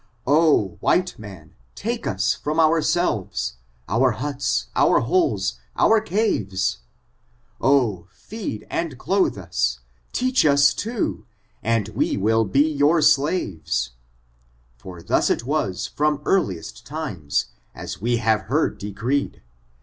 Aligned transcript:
Oh, 0.25 0.77
white 0.79 1.19
man, 1.19 1.53
take 1.75 2.07
as 2.07 2.33
from 2.33 2.59
ourselves, 2.59 3.57
our 3.87 4.15
bnts, 4.15 4.65
our 4.75 5.01
holes, 5.01 5.59
our 5.75 6.01
cavoa 6.03 6.47
1 6.47 6.51
Oh, 7.71 8.07
feed 8.09 8.65
and 8.71 8.97
clothe 8.97 9.37
ni, 9.37 9.43
teach 10.11 10.43
ns 10.43 10.73
too, 10.73 11.27
and 11.61 11.89
we 11.89 12.17
will 12.17 12.45
be 12.45 12.67
yoor 12.67 13.03
slaves! 13.03 13.91
For 14.79 15.03
thus 15.03 15.29
it 15.29 15.43
was 15.43 15.85
from 15.85 16.23
earliest 16.25 16.83
tiuM, 16.83 17.45
ae 17.75 17.87
we 18.01 18.17
have 18.17 18.41
heard 18.49 18.79
decreed. 18.79 19.43